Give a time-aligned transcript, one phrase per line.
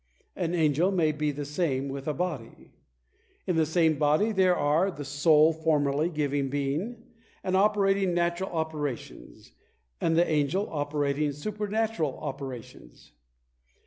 [0.35, 2.71] An angel may be the same with a body.
[3.45, 7.03] In the same body there are, the soul formally giving being,
[7.43, 9.51] and operating natural operations;
[10.01, 13.11] and the angel operating supernatural operations.